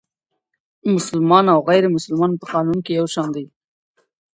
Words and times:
مسلمان 0.93 1.45
او 1.53 1.59
غیر 1.69 1.83
مسلمان 1.95 2.31
په 2.39 2.45
قانون 2.53 2.77
کي 2.85 2.91
یو 2.99 3.05
شان 3.13 3.29
دي. 3.35 3.45